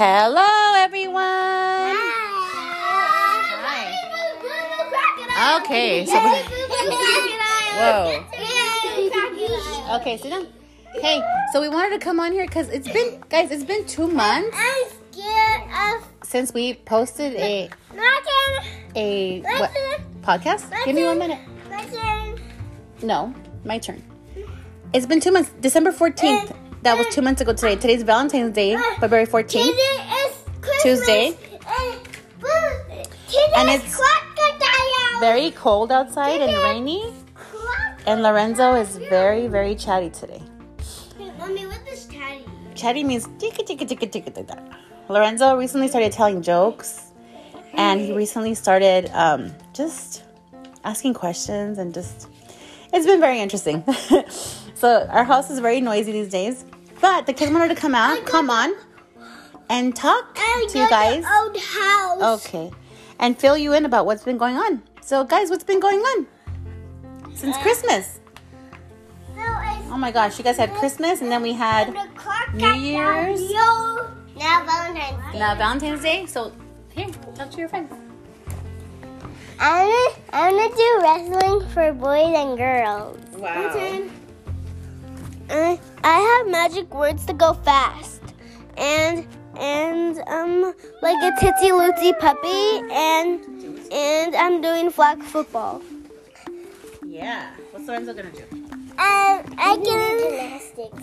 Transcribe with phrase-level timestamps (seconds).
[0.00, 1.18] Hello, everyone.
[3.66, 5.58] Hi.
[5.58, 6.14] Okay, so
[7.74, 8.22] whoa.
[9.96, 10.46] Okay, sit down.
[11.02, 11.20] Hey,
[11.52, 14.56] so we wanted to come on here because it's been, guys, it's been two months
[14.56, 15.62] I'm scared
[15.96, 17.68] of since we posted a
[18.94, 19.72] a what
[20.22, 20.70] podcast.
[20.84, 21.40] Give me one minute.
[23.02, 23.34] No,
[23.64, 24.00] my turn.
[24.92, 25.50] It's been two months.
[25.60, 26.52] December fourteenth.
[26.88, 27.76] That was two months ago today.
[27.76, 29.76] Today's Valentine's Day, February fourteenth.
[29.76, 30.82] Today is Christmas.
[30.82, 31.26] Tuesday.
[33.58, 34.00] And, it's.
[35.20, 37.12] Very cold outside and rainy.
[38.06, 40.40] And Lorenzo is very, very chatty today.
[41.38, 42.46] Mommy, what is chatty?
[42.74, 44.56] Chatty means ticka ticka ticka ticka ticka.
[45.10, 47.12] Lorenzo recently started telling jokes,
[47.74, 50.22] and he recently started um, just
[50.84, 52.28] asking questions and just.
[52.94, 53.84] It's been very interesting.
[54.74, 56.64] so our house is very noisy these days,
[57.00, 58.74] but the kids wanted to come out, come on,
[59.68, 61.24] and talk to you guys.
[61.24, 62.46] Old house.
[62.46, 62.70] Okay,
[63.18, 64.82] and fill you in about what's been going on.
[65.00, 66.26] So, guys, what's been going on
[67.34, 68.20] since uh, Christmas?
[69.90, 71.92] Oh my gosh, you guys had Christmas, and then we had.
[72.54, 73.40] New Year's.
[73.40, 74.10] Yo.
[74.36, 75.38] Now Valentine's Day.
[75.38, 76.26] now Valentine's Day.
[76.26, 76.52] So,
[76.90, 77.92] here, talk to your friends.
[79.58, 83.18] I'm gonna, I'm gonna do wrestling for boys and girls.
[83.36, 84.08] Wow.
[86.48, 88.22] Magic words to go fast,
[88.76, 89.26] and
[89.58, 93.44] and um like a titsy lootsy puppy, and
[93.92, 95.82] and I'm doing flag football.
[97.06, 97.50] Yeah.
[97.72, 98.44] What's Lorenzo gonna do?
[98.52, 101.02] Um, I can gymnastics.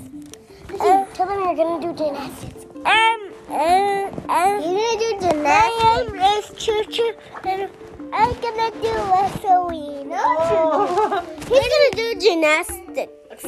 [0.79, 2.65] Uh, tell them you're gonna do gymnastics.
[2.85, 5.81] Um, um, um, you're gonna do gymnastics.
[5.81, 7.69] My name is Choo Choo, and
[8.13, 10.09] I'm gonna do wrestling.
[10.11, 11.23] Oh.
[11.37, 13.43] He's gonna do gymnastics.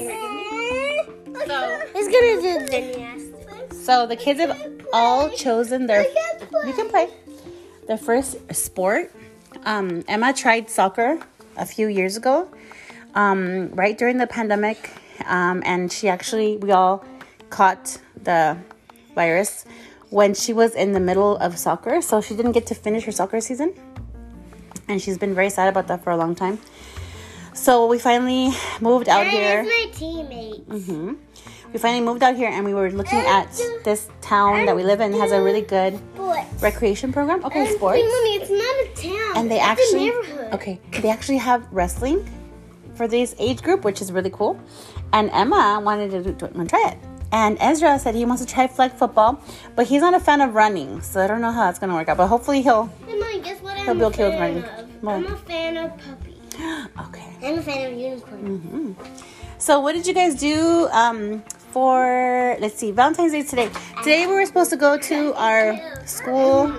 [1.45, 3.77] So, He's gonna do gymnastics.
[3.77, 4.57] so the kids have
[4.93, 6.03] all chosen their.
[6.65, 7.09] You can play
[7.87, 9.11] their first sport.
[9.65, 11.19] Um, Emma tried soccer
[11.55, 12.47] a few years ago,
[13.15, 14.91] um, right during the pandemic,
[15.25, 17.03] um, and she actually we all
[17.49, 18.57] caught the
[19.15, 19.65] virus
[20.09, 23.11] when she was in the middle of soccer, so she didn't get to finish her
[23.11, 23.73] soccer season,
[24.87, 26.59] and she's been very sad about that for a long time.
[27.53, 29.63] So we finally moved out here.
[29.63, 30.63] my teammate.
[30.85, 31.13] hmm
[31.73, 33.51] We finally moved out here and we were looking at
[33.83, 36.61] this town that we live in has a really good Sports.
[36.63, 37.43] recreation program.
[37.45, 37.99] Okay, sports.
[38.01, 39.37] Mommy, it's not a town.
[39.37, 40.53] And they it's actually a neighborhood.
[40.53, 42.27] okay, they actually have wrestling
[42.95, 44.59] for this age group, which is really cool.
[45.13, 46.97] And Emma wanted to, do, to try it.
[47.31, 49.41] And Ezra said he wants to try flag football,
[49.75, 52.07] but he's not a fan of running, so I don't know how that's gonna work
[52.07, 52.17] out.
[52.17, 52.89] But hopefully he'll.
[53.05, 54.63] Hey, guess what He'll I'm be okay with running.
[55.01, 55.15] What?
[55.15, 56.33] I'm a fan of puppies.
[57.07, 57.27] Okay.
[57.43, 58.95] I'm a fan of unicorns.
[59.59, 61.43] So what did you guys do um,
[61.77, 62.57] for?
[62.59, 63.69] Let's see, Valentine's Day today.
[63.99, 65.77] Today we were supposed to go to our
[66.07, 66.73] school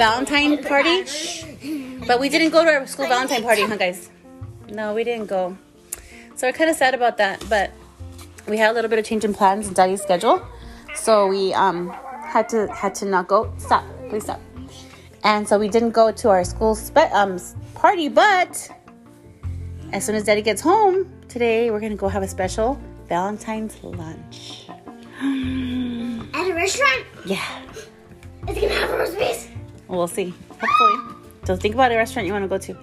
[0.00, 1.04] Valentine party,
[2.08, 4.08] but we didn't go to our school Valentine party, huh, guys?
[4.70, 5.58] No, we didn't go.
[6.36, 7.70] So we're kind of sad about that, but
[8.48, 10.40] we had a little bit of change in plans and Daddy's schedule,
[10.94, 11.90] so we um
[12.34, 13.52] had to had to not go.
[13.58, 14.40] Stop, please stop.
[15.22, 17.38] And so we didn't go to our school spe- um
[17.74, 18.54] party, but
[19.92, 24.66] as soon as Daddy gets home today, we're gonna go have a special Valentine's lunch.
[26.34, 27.62] At a restaurant, Yeah,
[28.48, 29.50] it's gonna have roast beef.
[29.88, 30.34] we'll see.
[30.50, 31.16] Hopefully.
[31.44, 32.76] So think about a restaurant you want to go to,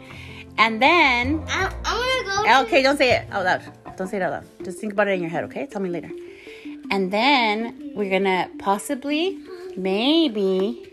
[0.58, 2.68] and then I, I'm gonna go.
[2.68, 3.64] okay, don't say it out loud.
[3.98, 4.46] Don't say it out loud.
[4.64, 5.44] Just think about it in your head.
[5.46, 6.10] Okay, tell me later.
[6.92, 9.40] And then we're gonna possibly,
[9.76, 10.88] maybe.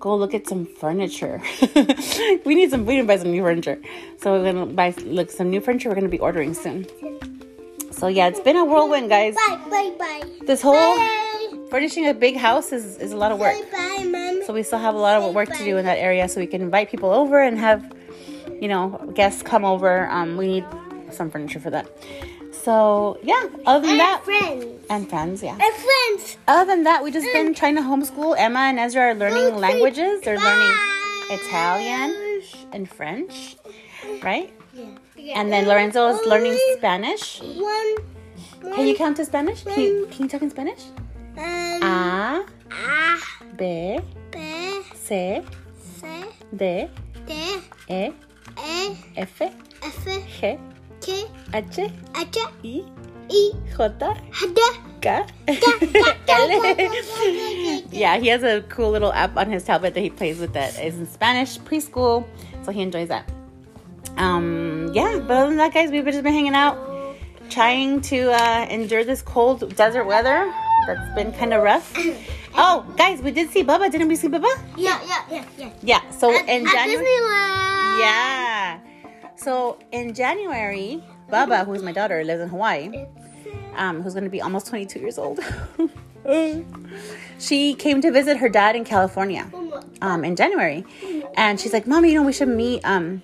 [0.00, 1.42] Go look at some furniture.
[2.44, 2.86] we need some.
[2.86, 3.80] We need to buy some new furniture.
[4.18, 5.88] So we're gonna buy look some new furniture.
[5.88, 6.86] We're gonna be ordering soon.
[7.98, 9.34] So yeah, it's been a whirlwind, guys.
[9.34, 10.22] Bye, bye, bye.
[10.46, 13.54] This whole Bye, furnishing a big house is, is a lot of work.
[13.72, 14.42] bye, mom.
[14.46, 16.46] So we still have a lot of work to do in that area so we
[16.46, 17.92] can invite people over and have,
[18.60, 20.08] you know, guests come over.
[20.10, 20.66] Um, we need
[21.10, 21.90] some furniture for that.
[22.52, 24.64] So yeah, other than And that, friends.
[24.90, 25.58] and friends, yeah.
[25.60, 26.36] And friends.
[26.46, 28.36] Other than that, we just been trying to homeschool.
[28.38, 30.20] Emma and Ezra are learning languages.
[30.22, 30.74] They're learning.
[31.30, 32.42] Italian
[32.72, 33.56] and French,
[34.22, 34.50] right?
[35.16, 35.40] Yeah.
[35.40, 37.40] And then Lorenzo is learning Spanish.
[37.40, 37.96] One.
[38.60, 39.64] Can you count to Spanish?
[39.64, 40.84] Can you, can you talk in Spanish?
[41.36, 43.18] Um, A, A,
[43.56, 43.98] B,
[44.30, 44.38] B,
[44.94, 45.42] C,
[45.78, 46.06] C,
[46.56, 46.88] D,
[47.26, 48.10] D, E,
[48.64, 49.52] E, F, F,
[50.40, 50.58] G,
[51.00, 51.24] K,
[51.54, 52.84] H, H, I, I, J, D,
[55.00, 55.26] K, L.
[57.92, 60.78] yeah, he has a cool little app on his tablet that he plays with that
[60.82, 62.26] is in Spanish preschool,
[62.64, 63.30] so he enjoys that.
[64.18, 66.76] Um, yeah, but other than that, guys, we've just been hanging out,
[67.50, 70.52] trying to uh, endure this cold desert weather
[70.86, 71.96] that's been kind of rough.
[72.60, 73.88] Oh, guys, we did see Bubba.
[73.88, 74.48] Didn't we see Bubba?
[74.76, 75.70] Yeah, yeah, yeah, yeah.
[75.80, 76.10] Yeah.
[76.10, 77.04] So At, in January.
[77.06, 77.98] Disneyland.
[78.00, 78.80] Yeah.
[79.36, 83.06] So in January, Baba, who is my daughter, lives in Hawaii.
[83.76, 85.38] Um, who's going to be almost 22 years old.
[87.38, 89.48] she came to visit her dad in California
[90.02, 90.84] um, in January,
[91.36, 92.84] and she's like, "Mommy, you know, we should meet.
[92.84, 93.22] Um,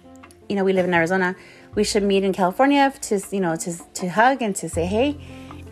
[0.48, 1.36] you know, we live in Arizona.
[1.74, 5.16] We should meet in California to, you know, to to hug and to say hey."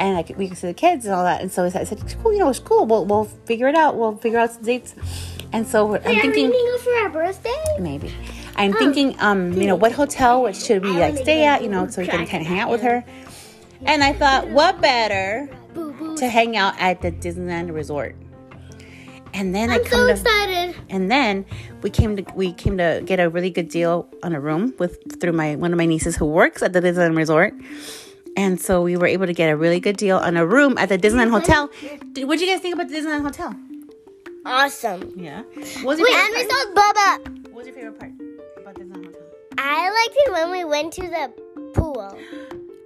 [0.00, 1.40] And like we can see the kids and all that.
[1.42, 2.86] And so I said, "Cool, you know, it's cool.
[2.86, 3.96] We'll we'll figure it out.
[3.96, 4.94] We'll figure out some dates."
[5.52, 7.62] And so I'm Hey, are we thinking for our birthday?
[7.78, 8.12] maybe.
[8.56, 11.86] I'm thinking, um, you know, what hotel what should we like stay at, you know,
[11.88, 13.04] so we can kind of hang out with her.
[13.84, 15.48] And I thought, what better
[16.16, 18.14] to hang out at the Disneyland Resort?
[19.34, 20.76] And then I I'm come so to, excited.
[20.90, 21.46] and then
[21.82, 25.20] we came to we came to get a really good deal on a room with
[25.20, 27.54] through my one of my nieces who works at the Disneyland Resort.
[28.36, 30.88] And so we were able to get a really good deal on a room at
[30.88, 31.68] the Disneyland Hotel.
[32.28, 33.54] What do you guys think about the Disneyland Hotel?
[34.44, 35.12] Awesome.
[35.16, 35.42] Yeah.
[35.42, 36.96] What was your Wait, and we favorite part?
[36.96, 37.42] saw Bubba.
[37.52, 38.12] What was your favorite part
[38.60, 39.22] about Disneyland Hotel?
[39.58, 41.32] I liked it when we went to the
[41.74, 42.18] pool.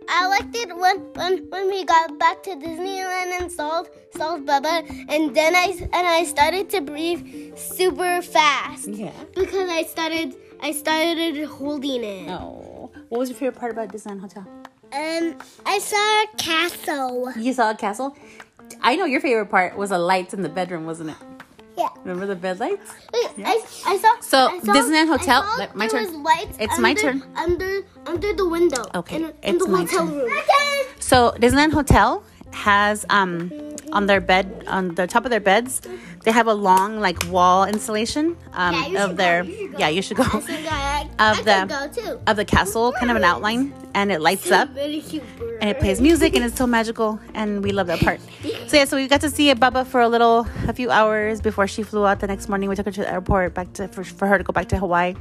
[0.08, 3.84] I liked it when when, when we got back to Disneyland and saw
[4.16, 9.12] saw Bubba, and then I and I started to breathe super fast Yeah.
[9.34, 12.30] because I started I started holding it.
[12.30, 12.90] Oh.
[13.08, 14.46] What was your favorite part about Disneyland Hotel?
[14.92, 17.32] And I saw a castle.
[17.36, 18.16] You saw a castle?
[18.82, 21.16] I know your favorite part was the lights in the bedroom, wasn't it?
[21.76, 21.88] Yeah.
[22.04, 22.90] Remember the bed lights?
[23.12, 24.20] Wait, I, I saw.
[24.20, 26.12] So, I saw, Disneyland I Hotel- saw my there turn.
[26.12, 27.22] Was lights It's under, my turn.
[27.36, 28.84] Under under the window.
[28.94, 30.16] Okay, In, in it's the my hotel turn.
[30.18, 30.30] room.
[31.00, 33.50] So Disneyland Hotel has um
[33.92, 35.80] on their bed on the top of their beds
[36.24, 40.00] they have a long like wall installation um Yeah, of their go, you yeah you
[40.00, 42.20] should go I I, Of I the- go too.
[42.26, 45.45] of the castle kind of an outline and it lights up Very super.
[45.66, 48.20] And it plays music and it's so magical and we love that part.
[48.68, 51.66] So yeah so we got to see Bubba for a little a few hours before
[51.66, 52.68] she flew out the next morning.
[52.68, 54.78] We took her to the airport back to for, for her to go back to
[54.78, 55.14] Hawaii.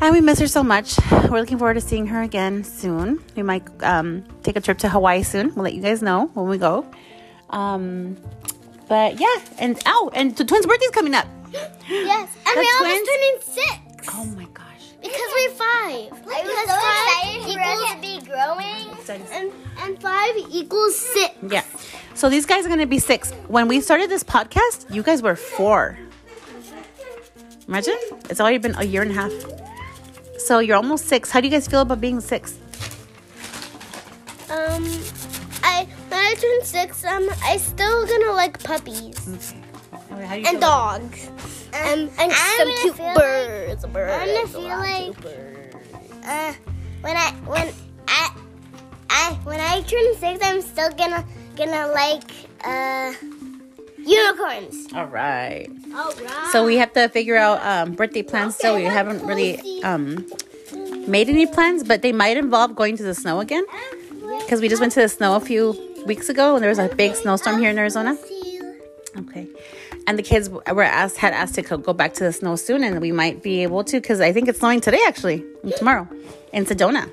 [0.00, 0.96] And we miss her so much.
[1.10, 3.20] We're looking forward to seeing her again soon.
[3.34, 5.52] We might um, take a trip to Hawaii soon.
[5.56, 6.86] We'll let you guys know when we go.
[7.50, 8.16] Um,
[8.88, 11.26] but yeah and oh and the twins birthday's coming up.
[11.90, 14.08] Yes, and The we're twins- almost turning six.
[14.14, 14.66] oh my gosh
[15.00, 16.12] Because we're five.
[16.12, 18.86] I was because so five excited for us equals to be growing.
[19.32, 21.34] and, and five equals six.
[21.48, 21.62] yeah
[22.14, 25.36] so these guys are gonna be six when we started this podcast you guys were
[25.36, 25.96] four
[27.68, 27.98] Imagine
[28.30, 29.32] it's already been a year and a half.
[30.38, 31.30] So you're almost six.
[31.30, 32.56] How do you guys feel about being six?
[34.48, 34.84] Um,
[35.62, 39.67] I when I turn six, um, I still gonna like puppies How do you
[40.22, 41.28] and dogs
[41.72, 43.86] and and I'm some cute feel like- birds.
[43.86, 44.12] birds.
[44.12, 45.16] I'm gonna feel like-
[46.24, 46.52] Uh,
[47.00, 47.68] when I when
[48.08, 48.30] I
[49.10, 51.24] I when I turn six, I'm still gonna
[51.56, 52.30] gonna like
[52.64, 53.12] uh
[53.96, 54.86] unicorns.
[54.94, 55.68] All right.
[55.94, 56.46] All right.
[56.52, 58.54] So we have to figure out um, birthday plans.
[58.56, 60.26] Still, we haven't really um,
[61.06, 63.64] made any plans, but they might involve going to the snow again
[64.40, 65.76] because we just went to the snow a few
[66.06, 68.16] weeks ago and there was a big snowstorm here in Arizona.
[69.16, 69.46] Okay.
[70.08, 72.82] And the kids were asked had asked to co- go back to the snow soon,
[72.82, 76.08] and we might be able to because I think it's snowing today actually, and tomorrow
[76.54, 77.04] in Sedona.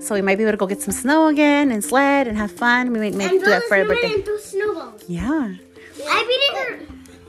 [0.00, 2.52] So we might be able to go get some snow again and sled and have
[2.52, 2.92] fun.
[2.92, 4.14] We might make do that for our birthday.
[4.14, 5.02] And throw snowballs.
[5.08, 5.54] Yeah.
[6.06, 6.78] I beat her.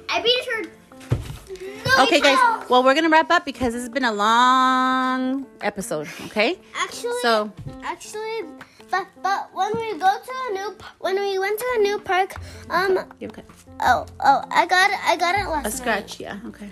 [0.10, 2.04] I beat her.
[2.04, 2.38] Okay, guys.
[2.70, 6.08] Well, we're gonna wrap up because this has been a long episode.
[6.26, 6.60] Okay.
[6.76, 7.52] Actually, So
[7.84, 8.44] actually,
[8.92, 12.36] but but when we go to a new when we went to a new park,
[12.70, 13.08] um, a,
[13.82, 15.74] oh oh, I got it, I got it last a night.
[15.74, 16.20] scratch.
[16.20, 16.40] Yeah.
[16.48, 16.72] Okay.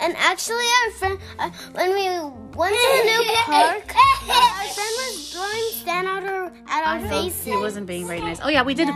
[0.00, 2.08] And actually, our friend, uh, when we
[2.56, 7.44] went to the new park, our friend was throwing sand at our at our faces.
[7.44, 8.40] he wasn't being very nice.
[8.42, 8.88] Oh yeah, we did.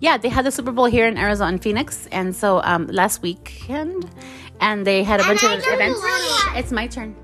[0.00, 3.22] Yeah, they had the Super Bowl here in Arizona, in Phoenix, and so um, last
[3.22, 4.10] weekend,
[4.60, 6.02] and they had a bunch of events.
[6.02, 6.52] know.
[6.56, 7.14] It's my turn.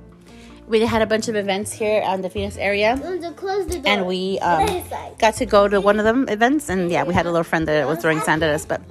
[0.68, 2.94] We had a bunch of events here on the Phoenix area.
[2.96, 4.84] The and we um,
[5.18, 7.66] got to go to one of them events and yeah we had a little friend
[7.66, 8.82] that was throwing sand at us but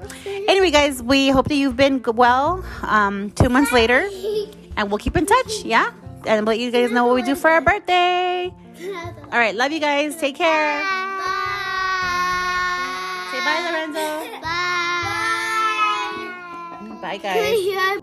[0.47, 4.09] anyway guys we hope that you've been well um, two months later
[4.77, 5.91] and we'll keep in touch yeah
[6.25, 8.51] and let you guys know what we do for our birthday
[9.31, 10.93] all right love you guys take care Bye.
[13.31, 14.41] say bye lorenzo
[16.91, 17.01] Bye.
[17.01, 18.01] bye guys.